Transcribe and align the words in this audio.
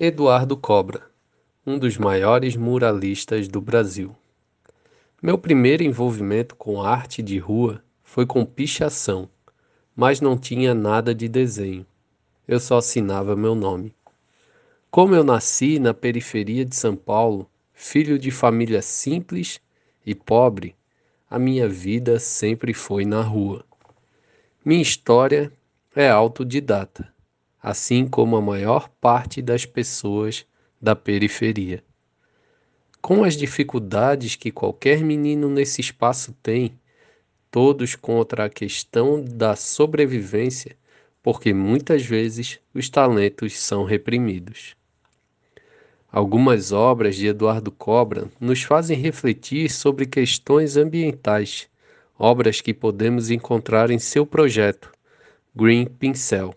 Eduardo 0.00 0.56
Cobra, 0.56 1.10
um 1.66 1.76
dos 1.76 1.98
maiores 1.98 2.54
muralistas 2.54 3.48
do 3.48 3.60
Brasil. 3.60 4.14
Meu 5.20 5.36
primeiro 5.36 5.82
envolvimento 5.82 6.54
com 6.54 6.80
arte 6.80 7.20
de 7.20 7.36
rua 7.36 7.82
foi 8.04 8.24
com 8.24 8.44
pichação, 8.44 9.28
mas 9.96 10.20
não 10.20 10.38
tinha 10.38 10.72
nada 10.72 11.12
de 11.12 11.26
desenho. 11.26 11.84
Eu 12.46 12.60
só 12.60 12.76
assinava 12.78 13.34
meu 13.34 13.56
nome. 13.56 13.92
Como 14.88 15.16
eu 15.16 15.24
nasci 15.24 15.80
na 15.80 15.92
periferia 15.92 16.64
de 16.64 16.76
São 16.76 16.94
Paulo, 16.94 17.50
filho 17.72 18.20
de 18.20 18.30
família 18.30 18.80
simples 18.80 19.60
e 20.06 20.14
pobre, 20.14 20.76
a 21.28 21.40
minha 21.40 21.68
vida 21.68 22.20
sempre 22.20 22.72
foi 22.72 23.04
na 23.04 23.20
rua. 23.20 23.64
Minha 24.64 24.80
história 24.80 25.52
é 25.92 26.08
autodidata 26.08 27.17
assim 27.62 28.06
como 28.06 28.36
a 28.36 28.40
maior 28.40 28.88
parte 29.00 29.42
das 29.42 29.64
pessoas 29.66 30.46
da 30.80 30.94
periferia. 30.94 31.82
Com 33.00 33.24
as 33.24 33.36
dificuldades 33.36 34.34
que 34.34 34.50
qualquer 34.50 35.02
menino 35.02 35.48
nesse 35.48 35.80
espaço 35.80 36.32
tem, 36.42 36.78
todos 37.50 37.94
contra 37.94 38.44
a 38.44 38.50
questão 38.50 39.22
da 39.22 39.56
sobrevivência, 39.56 40.76
porque 41.22 41.52
muitas 41.52 42.04
vezes 42.04 42.60
os 42.74 42.88
talentos 42.88 43.58
são 43.58 43.84
reprimidos. 43.84 44.76
Algumas 46.10 46.72
obras 46.72 47.16
de 47.16 47.26
Eduardo 47.26 47.70
Cobra 47.70 48.28
nos 48.40 48.62
fazem 48.62 48.96
refletir 48.96 49.70
sobre 49.70 50.06
questões 50.06 50.76
ambientais, 50.76 51.68
obras 52.18 52.60
que 52.60 52.72
podemos 52.72 53.30
encontrar 53.30 53.90
em 53.90 53.98
seu 53.98 54.24
projeto 54.24 54.90
Green 55.54 55.84
Pincel. 55.84 56.54